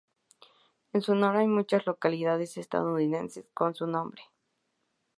[0.93, 4.23] En su honor hay muchas localidades estadounidenses con su nombre.